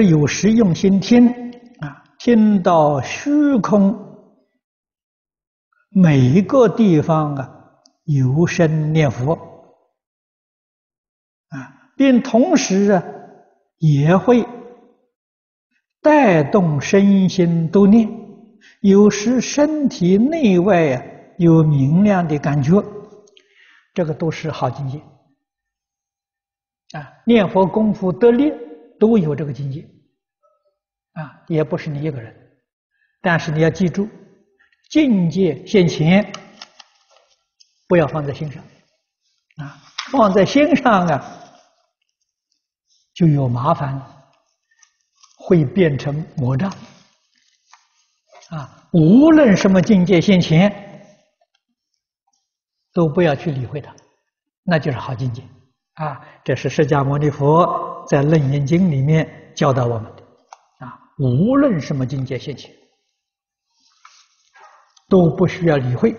[0.00, 1.28] 有时用心听
[1.80, 3.96] 啊，听到虚空
[5.90, 7.50] 每一个地方啊，
[8.04, 9.32] 有声念佛
[11.48, 13.02] 啊，并同时啊，
[13.78, 14.46] 也会
[16.02, 18.08] 带动身心都念。
[18.80, 21.02] 有时身体内外啊，
[21.38, 22.82] 有明亮的感觉，
[23.94, 24.98] 这个都是好境界
[26.98, 27.08] 啊。
[27.24, 28.52] 念佛功夫得力，
[28.98, 29.88] 都有这个境界
[31.12, 32.34] 啊，也不是你一个人。
[33.20, 34.08] 但是你要记住，
[34.90, 36.32] 境界现前，
[37.88, 38.62] 不要放在心上
[39.56, 39.76] 啊，
[40.12, 41.40] 放在心上啊，
[43.14, 44.30] 就有麻烦了，
[45.38, 46.70] 会变成魔障。
[48.50, 50.72] 啊，无论什么境界现前，
[52.92, 53.94] 都不要去理会它，
[54.62, 55.42] 那就是好境界。
[55.94, 60.22] 啊，这是释迦牟尼佛在《楞严经》里面教导我们的。
[60.84, 62.72] 啊，无论什么境界现前，
[65.08, 66.16] 都不需要理会。